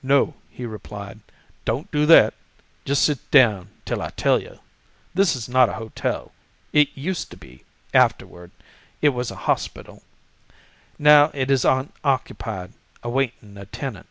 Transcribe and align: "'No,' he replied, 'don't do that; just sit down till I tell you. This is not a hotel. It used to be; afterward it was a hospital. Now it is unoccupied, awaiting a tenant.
"'No,' 0.00 0.34
he 0.48 0.64
replied, 0.64 1.18
'don't 1.64 1.90
do 1.90 2.06
that; 2.06 2.34
just 2.84 3.02
sit 3.04 3.28
down 3.32 3.68
till 3.84 4.00
I 4.00 4.10
tell 4.10 4.40
you. 4.40 4.60
This 5.12 5.34
is 5.34 5.48
not 5.48 5.68
a 5.68 5.72
hotel. 5.72 6.30
It 6.72 6.90
used 6.96 7.32
to 7.32 7.36
be; 7.36 7.64
afterward 7.92 8.52
it 9.02 9.08
was 9.08 9.32
a 9.32 9.50
hospital. 9.50 10.04
Now 11.00 11.32
it 11.34 11.50
is 11.50 11.64
unoccupied, 11.64 12.74
awaiting 13.02 13.56
a 13.58 13.66
tenant. 13.66 14.06